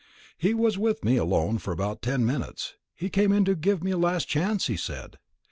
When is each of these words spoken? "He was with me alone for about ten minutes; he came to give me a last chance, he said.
"He 0.35 0.55
was 0.55 0.79
with 0.79 1.05
me 1.05 1.15
alone 1.17 1.59
for 1.59 1.71
about 1.71 2.01
ten 2.01 2.25
minutes; 2.25 2.73
he 2.95 3.07
came 3.07 3.45
to 3.45 3.53
give 3.53 3.83
me 3.83 3.91
a 3.91 3.97
last 3.99 4.27
chance, 4.27 4.65
he 4.65 4.75
said. 4.75 5.19